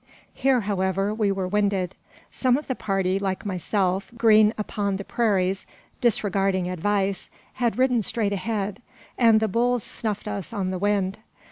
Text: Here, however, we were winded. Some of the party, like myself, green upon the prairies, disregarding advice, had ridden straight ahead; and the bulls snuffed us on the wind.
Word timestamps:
Here, 0.33 0.61
however, 0.61 1.13
we 1.13 1.31
were 1.31 1.47
winded. 1.47 1.93
Some 2.31 2.57
of 2.57 2.65
the 2.65 2.73
party, 2.73 3.19
like 3.19 3.45
myself, 3.45 4.09
green 4.17 4.51
upon 4.57 4.97
the 4.97 5.03
prairies, 5.03 5.67
disregarding 6.01 6.67
advice, 6.67 7.29
had 7.61 7.77
ridden 7.77 8.01
straight 8.01 8.33
ahead; 8.33 8.81
and 9.15 9.39
the 9.39 9.47
bulls 9.47 9.83
snuffed 9.83 10.27
us 10.27 10.53
on 10.53 10.71
the 10.71 10.79
wind. 10.79 11.19